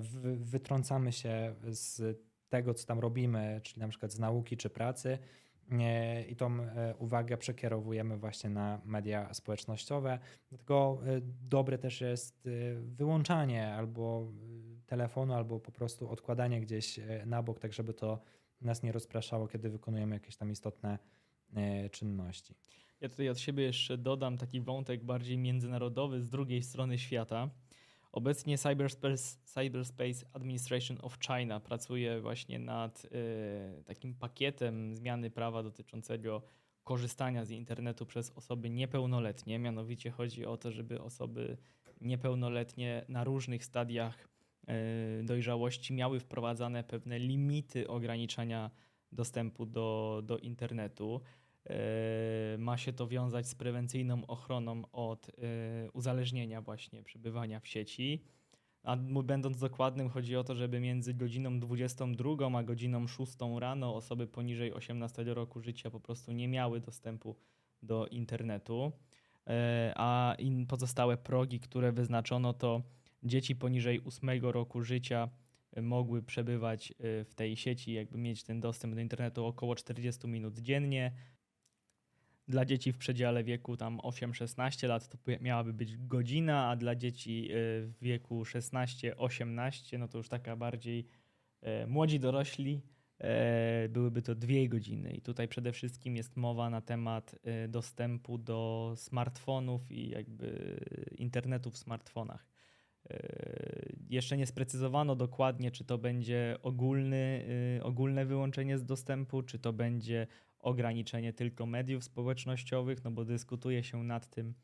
[0.00, 5.18] wy- wytrącamy się z tego, co tam robimy, czyli na przykład z nauki czy pracy
[6.28, 10.18] i tą e, uwagę przekierowujemy właśnie na media społecznościowe.
[10.48, 14.28] Dlatego e, dobre też jest e, wyłączanie albo
[14.80, 18.20] e, telefonu, albo po prostu odkładanie gdzieś e, na bok, tak żeby to
[18.60, 20.98] nas nie rozpraszało, kiedy wykonujemy jakieś tam istotne
[21.54, 22.54] e, czynności.
[23.00, 27.50] Ja tutaj od siebie jeszcze dodam taki wątek bardziej międzynarodowy z drugiej strony świata.
[28.14, 36.42] Obecnie Cyberspace, Cyberspace Administration of China pracuje właśnie nad y, takim pakietem zmiany prawa dotyczącego
[36.84, 39.58] korzystania z internetu przez osoby niepełnoletnie.
[39.58, 41.56] Mianowicie chodzi o to, żeby osoby
[42.00, 44.28] niepełnoletnie na różnych stadiach
[45.20, 48.70] y, dojrzałości miały wprowadzane pewne limity ograniczania
[49.12, 51.20] dostępu do, do internetu.
[52.58, 55.32] Ma się to wiązać z prewencyjną ochroną od e,
[55.92, 58.24] uzależnienia właśnie przebywania w sieci.
[58.82, 64.26] A będąc dokładnym, chodzi o to, żeby między godziną 22 a godziną 6 rano osoby
[64.26, 67.36] poniżej 18 roku życia po prostu nie miały dostępu
[67.82, 68.92] do internetu.
[69.46, 70.36] E, A
[70.68, 72.82] pozostałe progi, które wyznaczono, to
[73.22, 75.28] dzieci poniżej 8 roku życia
[75.72, 80.58] e, mogły przebywać w tej sieci, jakby mieć ten dostęp do internetu około 40 minut
[80.58, 81.12] dziennie
[82.48, 86.94] dla dzieci w przedziale wieku tam 8-16 lat to by- miałaby być godzina, a dla
[86.94, 87.54] dzieci y,
[87.86, 91.06] w wieku 16-18 no to już taka bardziej
[91.62, 92.82] e, młodzi dorośli
[93.18, 95.12] e, byłyby to dwie godziny.
[95.12, 100.80] I tutaj przede wszystkim jest mowa na temat e, dostępu do smartfonów i jakby
[101.18, 102.53] internetu w smartfonach.
[103.10, 103.74] E,
[104.14, 107.44] Jeszcze nie sprecyzowano dokładnie, czy to będzie ogólny,
[107.78, 110.26] y, ogólne wyłączenie z dostępu, czy to będzie
[110.58, 114.54] ograniczenie tylko mediów społecznościowych, no bo dyskutuje się nad tym,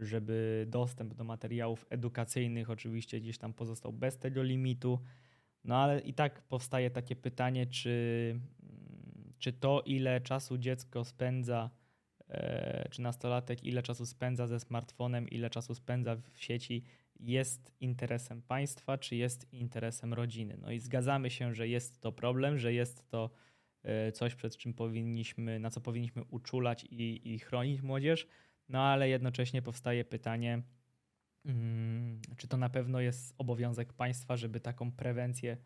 [0.00, 4.98] żeby dostęp do materiałów edukacyjnych oczywiście gdzieś tam pozostał bez tego limitu.
[5.64, 11.70] No ale i tak powstaje takie pytanie, czy, mm, czy to, ile czasu dziecko spędza,
[12.28, 16.84] e, czy nastolatek, ile czasu spędza ze smartfonem, ile czasu spędza w sieci,
[17.20, 20.58] jest interesem państwa, czy jest interesem rodziny.
[20.60, 23.30] No i zgadzamy się, że jest to problem, że jest to
[23.82, 28.26] e, coś, przed czym powinniśmy, na co powinniśmy uczulać i, i chronić młodzież,
[28.68, 30.62] no ale jednocześnie powstaje pytanie,
[31.44, 35.56] mm, czy to na pewno jest obowiązek państwa, żeby taką prewencję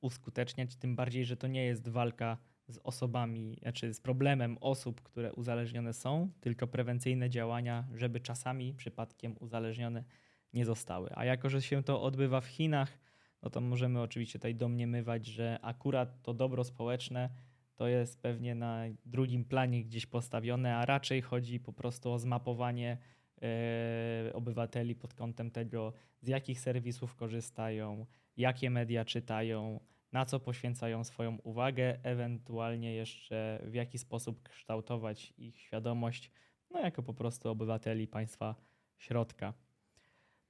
[0.00, 2.38] uskuteczniać, tym bardziej, że to nie jest walka
[2.68, 9.36] z osobami, znaczy z problemem osób, które uzależnione są, tylko prewencyjne działania, żeby czasami przypadkiem
[9.40, 10.04] uzależnione
[10.52, 11.10] nie zostały.
[11.14, 12.98] A jako, że się to odbywa w Chinach,
[13.42, 17.30] no to możemy oczywiście tutaj domniemywać, że akurat to dobro społeczne
[17.76, 22.98] to jest pewnie na drugim planie gdzieś postawione, a raczej chodzi po prostu o zmapowanie
[23.42, 28.06] e, obywateli pod kątem tego, z jakich serwisów korzystają,
[28.36, 29.80] jakie media czytają,
[30.12, 36.30] na co poświęcają swoją uwagę, ewentualnie jeszcze w jaki sposób kształtować ich świadomość,
[36.70, 38.54] no jako po prostu obywateli państwa
[38.98, 39.54] środka.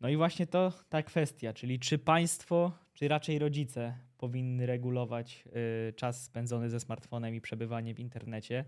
[0.01, 5.45] No i właśnie to ta kwestia, czyli czy państwo, czy raczej rodzice powinny regulować
[5.89, 8.65] y, czas spędzony ze smartfonem i przebywanie w internecie.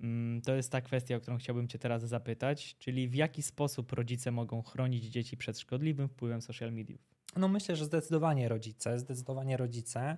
[0.00, 3.92] Mm, to jest ta kwestia, o którą chciałbym Cię teraz zapytać, czyli w jaki sposób
[3.92, 7.00] rodzice mogą chronić dzieci przed szkodliwym wpływem social mediów?
[7.36, 10.16] No myślę, że zdecydowanie rodzice, zdecydowanie rodzice.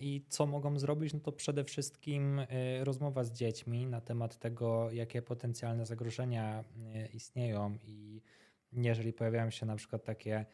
[0.00, 1.12] I co mogą zrobić?
[1.12, 2.46] No to przede wszystkim y,
[2.84, 6.64] rozmowa z dziećmi na temat tego, jakie potencjalne zagrożenia
[7.04, 8.22] y, istnieją i
[8.76, 10.46] jeżeli pojawiają się na przykład takie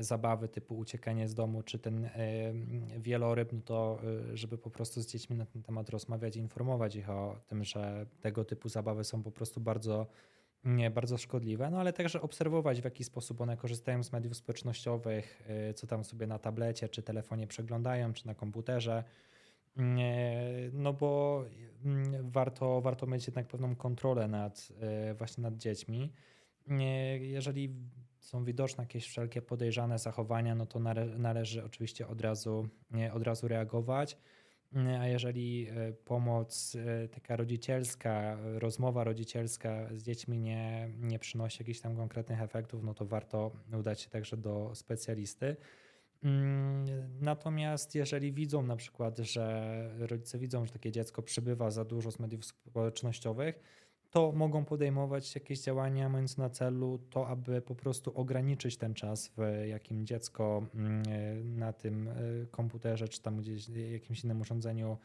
[0.00, 2.10] zabawy typu uciekanie z domu, czy ten y,
[2.98, 4.00] wieloryb, no to
[4.34, 8.44] żeby po prostu z dziećmi na ten temat rozmawiać, informować ich o tym, że tego
[8.44, 10.06] typu zabawy są po prostu bardzo
[10.90, 15.74] bardzo szkodliwe, no ale także obserwować, w jaki sposób one korzystają z mediów społecznościowych, y,
[15.74, 19.04] co tam sobie na tablecie czy telefonie przeglądają, czy na komputerze.
[20.72, 21.44] No bo
[21.84, 24.68] mm, warto, warto mieć jednak pewną kontrolę nad,
[25.18, 26.12] właśnie nad dziećmi.
[27.20, 27.74] Jeżeli
[28.18, 30.78] są widoczne jakieś wszelkie podejrzane zachowania, no to
[31.18, 32.68] należy oczywiście od razu,
[33.12, 34.16] od razu reagować.
[35.00, 41.80] A jeżeli e, pomoc e, taka rodzicielska, rozmowa rodzicielska z dziećmi nie, nie przynosi jakichś
[41.80, 45.56] tam konkretnych efektów, no to warto udać się także do specjalisty.
[46.22, 46.84] Mm,
[47.20, 52.18] natomiast jeżeli widzą na przykład, że rodzice widzą, że takie dziecko przybywa za dużo z
[52.18, 53.60] mediów społecznościowych,
[54.12, 59.32] to mogą podejmować jakieś działania mające na celu to, aby po prostu ograniczyć ten czas,
[59.36, 61.02] w jakim dziecko mm,
[61.58, 62.12] na tym e,
[62.50, 64.98] komputerze czy tam gdzieś jakimś innym urządzeniu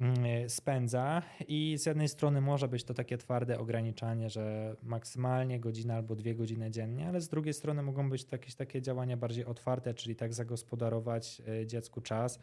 [0.00, 1.22] mm, spędza.
[1.48, 6.34] I z jednej strony może być to takie twarde ograniczanie, że maksymalnie godzina albo dwie
[6.34, 10.16] godziny dziennie, ale z drugiej strony mogą być to jakieś takie działania bardziej otwarte, czyli
[10.16, 12.38] tak zagospodarować e, dziecku czas,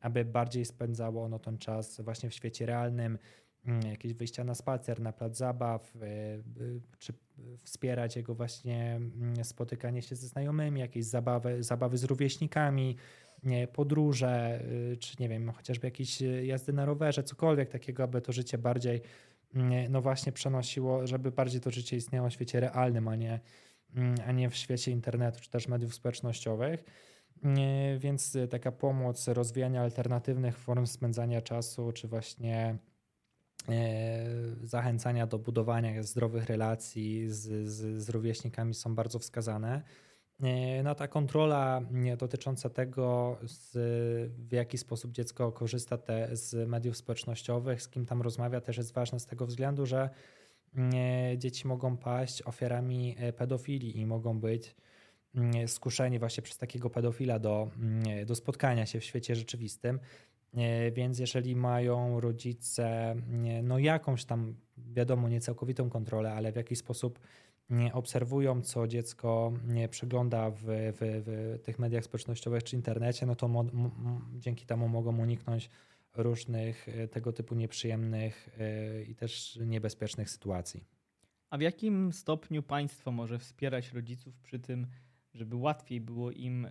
[0.00, 3.18] aby bardziej spędzało ono ten czas właśnie w świecie realnym,
[3.90, 6.00] jakieś wyjścia na spacer, na plac zabaw, e,
[6.98, 7.12] czy
[7.58, 12.96] wspierać jego właśnie mm, spotykanie się ze znajomymi, jakieś zabawy, zabawy z rówieśnikami,
[13.72, 14.60] podróże,
[14.92, 19.00] y, czy nie wiem, chociażby jakieś jazdy na rowerze, cokolwiek takiego, aby to życie bardziej
[19.54, 23.40] mm, no właśnie przenosiło, żeby bardziej to życie istniało w świecie realnym, a nie,
[24.26, 26.84] a nie w świecie internetu czy też mediów społecznościowych.
[27.98, 32.78] Więc taka pomoc, rozwijania alternatywnych form spędzania czasu, czy właśnie
[34.62, 39.82] zachęcania do budowania zdrowych relacji z, z, z rówieśnikami są bardzo wskazane.
[40.42, 41.80] E, no ta kontrola
[42.18, 43.72] dotycząca tego, z,
[44.48, 48.92] w jaki sposób dziecko korzysta te, z mediów społecznościowych, z kim tam rozmawia, też jest
[48.92, 50.10] ważna z tego względu, że
[51.36, 54.76] dzieci mogą paść ofiarami e, pedofilii i mogą być
[55.66, 57.70] skuszeni właśnie przez takiego pedofila do,
[58.26, 60.00] do spotkania się w świecie rzeczywistym.
[60.54, 63.14] E, więc jeżeli mają rodzice
[63.62, 67.18] no jakąś tam, wiadomo, nie całkowitą kontrolę, ale w jakiś sposób
[67.92, 69.52] obserwują, co dziecko
[69.90, 73.64] przegląda w, w, w tych mediach społecznościowych czy internecie, no to
[74.38, 75.70] dzięki temu mogą uniknąć
[76.14, 80.84] różnych e, tego typu nieprzyjemnych e, i też niebezpiecznych sytuacji.
[81.50, 84.86] A w jakim stopniu państwo może wspierać rodziców przy tym,
[85.34, 86.70] żeby łatwiej było im e,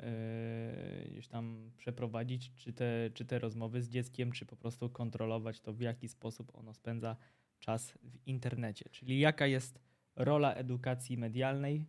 [1.11, 5.73] gdzieś tam przeprowadzić czy te, czy te rozmowy z dzieckiem, czy po prostu kontrolować to,
[5.73, 7.17] w jaki sposób ono spędza
[7.59, 8.89] czas w internecie.
[8.91, 9.79] Czyli jaka jest
[10.15, 11.85] rola edukacji medialnej e,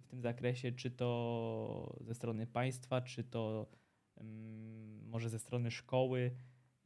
[0.00, 3.66] w tym zakresie, czy to ze strony państwa, czy to
[5.04, 6.30] może ze strony szkoły.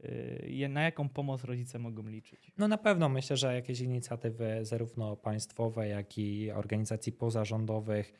[0.03, 2.53] E, na jaką pomoc rodzice mogą liczyć?
[2.59, 8.13] No na pewno myślę, że jakieś inicjatywy zarówno państwowe, jak i organizacji pozarządowych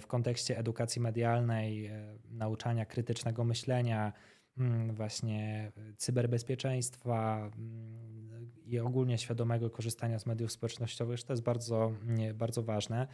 [0.00, 4.12] w kontekście edukacji medialnej, e, nauczania krytycznego myślenia,
[4.58, 11.92] mm, właśnie cyberbezpieczeństwa mm, i ogólnie świadomego korzystania z mediów społecznościowych, to jest bardzo,
[12.34, 13.06] bardzo ważne.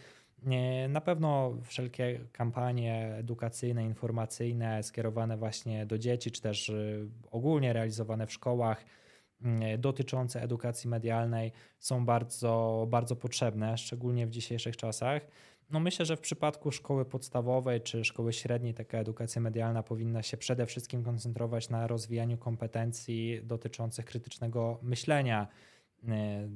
[0.88, 6.72] Na pewno wszelkie kampanie edukacyjne, informacyjne skierowane właśnie do dzieci, czy też
[7.30, 8.84] ogólnie realizowane w szkołach,
[9.42, 15.22] mm, dotyczące edukacji medialnej są bardzo, bardzo potrzebne, szczególnie w dzisiejszych czasach.
[15.70, 20.36] No myślę, że w przypadku szkoły podstawowej czy szkoły średniej taka edukacja medialna powinna się
[20.36, 25.48] przede wszystkim koncentrować na rozwijaniu kompetencji dotyczących krytycznego myślenia,
[26.08, 26.48] e,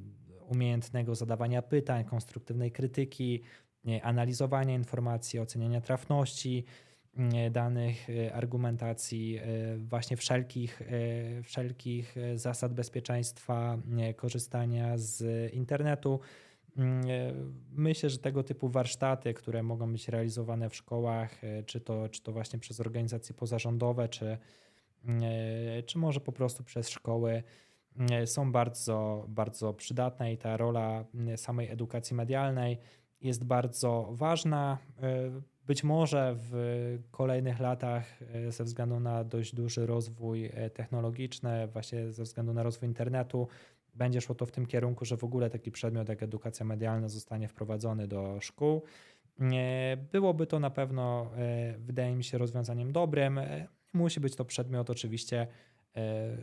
[0.48, 3.42] umiejętnego zadawania pytań, konstruktywnej krytyki,
[3.88, 6.64] e, analizowania informacji, oceniania trafności
[7.16, 9.40] e, danych, argumentacji,
[9.78, 10.82] właśnie wszelkich,
[11.42, 13.78] wszelkich zasad bezpieczeństwa,
[14.16, 16.20] korzystania z internetu.
[16.76, 17.34] Mm, e,
[17.72, 22.22] myślę, że tego typu warsztaty, które mogą być realizowane w szkołach, e, czy to, czy
[22.22, 24.38] to właśnie przez organizacje pozarządowe, czy,
[25.04, 25.22] mm,
[25.78, 27.42] e, czy może po prostu przez szkoły,
[28.10, 31.04] e, są bardzo, bardzo przydatne i ta rola
[31.36, 32.78] samej edukacji medialnej
[33.20, 34.78] jest bardzo ważna.
[35.66, 42.52] Być może w kolejnych latach, ze względu na dość duży rozwój technologiczny, właśnie ze względu
[42.52, 43.48] na rozwój internetu,
[43.94, 47.48] będzie szło to w tym kierunku, że w ogóle taki przedmiot jak edukacja medialna zostanie
[47.48, 48.82] wprowadzony do szkół.
[50.12, 53.38] Byłoby to na pewno, e, wydaje mi się, rozwiązaniem dobrym.
[53.38, 55.46] E, musi być to przedmiot oczywiście,
[55.96, 56.36] e,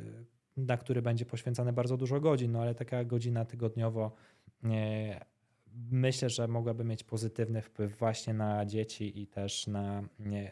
[0.57, 4.11] na który będzie poświęcane bardzo dużo godzin, no ale taka godzina tygodniowo
[5.91, 10.03] myślę, że mogłaby mieć pozytywny wpływ właśnie na dzieci i też na,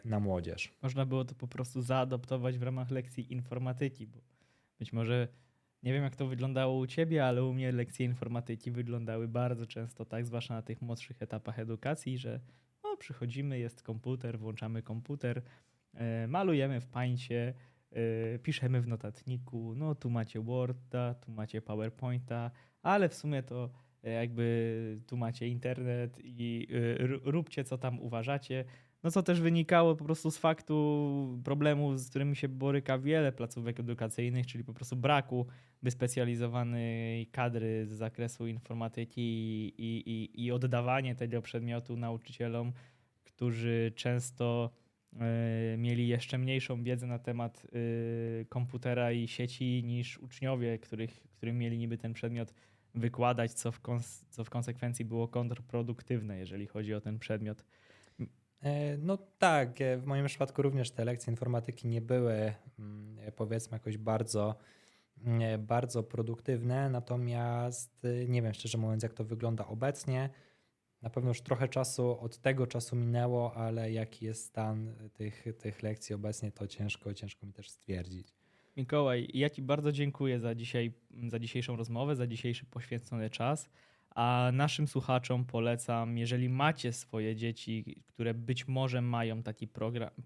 [0.06, 0.74] na młodzież.
[0.82, 4.20] Można było to po prostu zaadoptować w ramach lekcji informatyki, bo
[4.80, 5.28] być może
[5.84, 10.06] nie wiem, jak to wyglądało u ciebie, ale u mnie lekcje informatyki wyglądały bardzo często
[10.06, 12.40] tak, zwłaszcza na tych młodszych etapach edukacji, że
[12.84, 15.42] no, przychodzimy, jest komputer, włączamy komputer,
[15.94, 17.54] e, malujemy w pańcie,
[17.92, 22.52] e, piszemy w notatniku, no tu macie Worda, tu macie PowerPointa,
[22.82, 23.70] ale w sumie to
[24.04, 26.68] e, jakby tu macie internet i
[27.24, 28.66] róbcie co tam uważacie.
[29.04, 33.80] No co też wynikało po prostu z faktu problemu, z którym się boryka wiele placówek
[33.80, 35.48] edukacyjnych, czyli po prostu braku
[35.84, 39.22] wyspecjalizowanej kadry z zakresu informatyki
[39.78, 42.74] i, i, i oddawanie tego przedmiotu nauczycielom,
[43.24, 44.72] którzy często
[45.14, 51.58] y, mieli jeszcze mniejszą wiedzę na temat y, komputera i sieci niż uczniowie, których, którym
[51.58, 52.54] mieli niby ten przedmiot
[52.96, 53.80] wykładać, co w,
[54.30, 57.66] co w konsekwencji było kontrproduktywne, jeżeli chodzi o ten przedmiot.
[58.64, 63.76] E, no tak, e, w moim przypadku również te lekcje informatyki nie były mm, powiedzmy
[63.76, 64.56] jakoś bardzo,
[65.26, 70.30] mm, bardzo produktywne, natomiast e, nie wiem szczerze mówiąc jak to wygląda obecnie.
[71.02, 75.84] Na pewno już trochę czasu od tego czasu minęło, ale jaki jest stan tych, tych
[75.84, 78.36] lekcji obecnie, to ciężko, ciężko mi też stwierdzić.
[78.78, 80.94] Mikołaj, ja Ci bardzo dziękuję za, dzisiaj,
[81.28, 83.70] za dzisiejszą rozmowę, za dzisiejszy poświęcony czas.
[84.16, 89.68] A naszym słuchaczom polecam, jeżeli macie swoje dzieci, które być może mają taki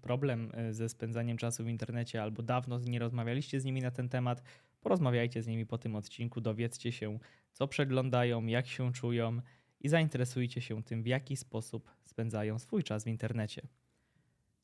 [0.00, 4.08] problem e, ze spędzaniem czasu w internecie albo dawno nie rozmawialiście z nimi na ten
[4.08, 4.42] temat,
[4.80, 7.18] porozmawiajcie z nimi po tym odcinku, dowiedzcie się,
[7.52, 9.40] co przeglądają, jak się czują
[9.80, 13.62] i zainteresujcie się tym, w jaki sposób spędzają swój czas w internecie.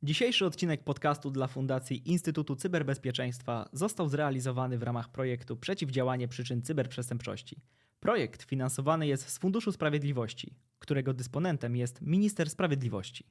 [0.03, 7.61] Dzisiejszy odcinek podcastu dla Fundacji Instytutu Cyberbezpieczeństwa został zrealizowany w ramach projektu Przeciwdziałanie przyczyn cyberprzestępczości.
[8.01, 13.25] Projekt finansowany jest z Funduszu Sprawiedliwości, którego dysponentem jest Minister Sprawiedliwości.